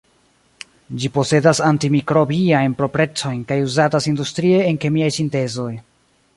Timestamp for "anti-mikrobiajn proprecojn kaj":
1.67-3.61